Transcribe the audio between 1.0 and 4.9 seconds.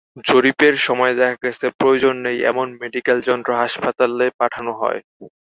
দেখা গেছে, প্রয়োজন নেই এমন মেডিকেল যন্ত্র হাসপাতালে পাঠানো